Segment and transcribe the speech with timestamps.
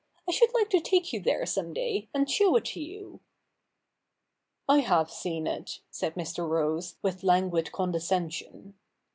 [0.27, 3.19] I should like to take you there some day, and show it to you.''
[4.67, 6.49] I have seen it," said ^Ir.
[6.49, 8.73] Rose, with languid con descension.